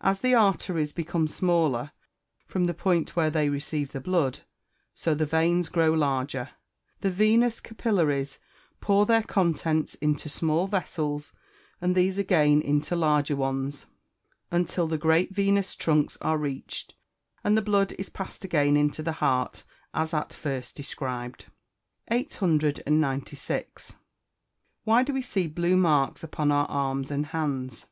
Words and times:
As 0.00 0.20
the 0.20 0.32
arteries 0.32 0.92
become 0.92 1.26
smaller 1.26 1.90
from 2.46 2.66
the 2.66 2.72
point 2.72 3.16
where 3.16 3.30
they 3.30 3.48
receive 3.48 3.90
the 3.90 3.98
blood, 4.00 4.38
so 4.94 5.12
the 5.12 5.26
veins 5.26 5.68
grow 5.68 5.92
larger; 5.92 6.50
the 7.00 7.10
venous 7.10 7.58
capillaries, 7.58 8.38
pour 8.80 9.06
their 9.06 9.24
contents 9.24 9.96
into 9.96 10.28
small 10.28 10.68
vessels, 10.68 11.32
and 11.80 11.96
these 11.96 12.16
again 12.16 12.62
into 12.62 12.94
larger 12.94 13.34
ones, 13.34 13.86
until 14.52 14.86
the 14.86 14.96
great 14.96 15.34
venous 15.34 15.74
trunks 15.74 16.16
are 16.20 16.38
reached, 16.38 16.94
and 17.42 17.56
the 17.56 17.60
blood 17.60 17.90
is 17.98 18.08
passed 18.08 18.44
again 18.44 18.76
into 18.76 19.02
the 19.02 19.14
heart 19.18 19.64
as 19.92 20.14
at 20.14 20.32
first 20.32 20.76
described. 20.76 21.46
(Fig. 22.08 22.28
50.) 22.30 22.66
896. 22.76 23.96
_Why 24.86 25.04
do 25.04 25.12
we 25.12 25.22
see 25.22 25.48
blue 25.48 25.76
marks 25.76 26.22
upon 26.22 26.52
our 26.52 26.68
arms 26.70 27.10
and 27.10 27.26
hands? 27.26 27.86